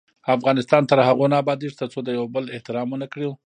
[0.35, 3.31] افغانستان تر هغو نه ابادیږي، ترڅو د یو بل احترام ونه کړو.